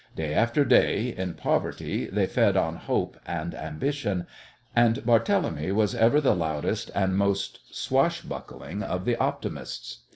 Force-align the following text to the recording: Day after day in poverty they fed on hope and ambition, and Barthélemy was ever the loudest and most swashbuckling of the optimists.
Day 0.15 0.33
after 0.33 0.65
day 0.65 1.09
in 1.15 1.35
poverty 1.35 2.07
they 2.07 2.25
fed 2.25 2.57
on 2.57 2.75
hope 2.75 3.19
and 3.23 3.53
ambition, 3.53 4.25
and 4.75 4.95
Barthélemy 4.95 5.71
was 5.75 5.93
ever 5.93 6.19
the 6.19 6.35
loudest 6.35 6.89
and 6.95 7.15
most 7.15 7.59
swashbuckling 7.69 8.81
of 8.81 9.05
the 9.05 9.15
optimists. 9.17 9.99